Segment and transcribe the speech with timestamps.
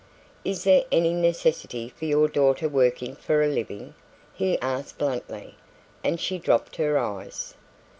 [0.43, 3.93] "Is there any necessity for your daughter working for a living?"
[4.33, 5.57] he asked bluntly,
[6.03, 7.53] and she dropped her eyes.